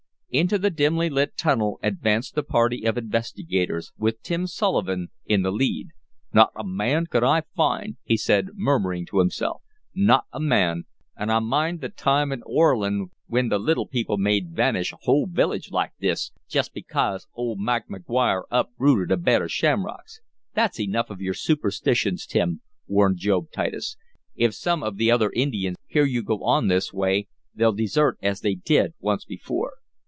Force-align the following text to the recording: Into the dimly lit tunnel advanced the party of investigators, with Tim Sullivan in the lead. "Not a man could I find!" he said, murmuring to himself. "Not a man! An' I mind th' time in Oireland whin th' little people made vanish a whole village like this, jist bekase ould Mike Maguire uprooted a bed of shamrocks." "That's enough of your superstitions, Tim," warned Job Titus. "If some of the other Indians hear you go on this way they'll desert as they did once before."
Into 0.33 0.57
the 0.57 0.69
dimly 0.69 1.09
lit 1.09 1.35
tunnel 1.35 1.77
advanced 1.83 2.35
the 2.35 2.41
party 2.43 2.85
of 2.85 2.97
investigators, 2.97 3.91
with 3.97 4.21
Tim 4.23 4.47
Sullivan 4.47 5.09
in 5.25 5.41
the 5.41 5.51
lead. 5.51 5.87
"Not 6.31 6.53
a 6.55 6.63
man 6.63 7.07
could 7.07 7.21
I 7.21 7.41
find!" 7.53 7.97
he 8.05 8.15
said, 8.15 8.51
murmuring 8.53 9.05
to 9.07 9.19
himself. 9.19 9.61
"Not 9.93 10.23
a 10.31 10.39
man! 10.39 10.85
An' 11.17 11.29
I 11.31 11.39
mind 11.39 11.81
th' 11.81 11.93
time 11.97 12.31
in 12.31 12.43
Oireland 12.43 13.07
whin 13.27 13.49
th' 13.49 13.59
little 13.59 13.85
people 13.85 14.17
made 14.17 14.55
vanish 14.55 14.93
a 14.93 14.97
whole 15.01 15.25
village 15.29 15.69
like 15.69 15.91
this, 15.99 16.31
jist 16.47 16.73
bekase 16.73 17.27
ould 17.37 17.59
Mike 17.59 17.89
Maguire 17.89 18.45
uprooted 18.49 19.11
a 19.11 19.17
bed 19.17 19.41
of 19.41 19.51
shamrocks." 19.51 20.21
"That's 20.53 20.79
enough 20.79 21.09
of 21.09 21.19
your 21.19 21.33
superstitions, 21.33 22.25
Tim," 22.25 22.61
warned 22.87 23.17
Job 23.17 23.51
Titus. 23.51 23.97
"If 24.37 24.55
some 24.55 24.81
of 24.81 24.95
the 24.95 25.11
other 25.11 25.29
Indians 25.35 25.75
hear 25.87 26.05
you 26.05 26.23
go 26.23 26.41
on 26.41 26.69
this 26.69 26.93
way 26.93 27.27
they'll 27.53 27.73
desert 27.73 28.17
as 28.21 28.39
they 28.39 28.55
did 28.55 28.93
once 29.01 29.25
before." 29.25 29.73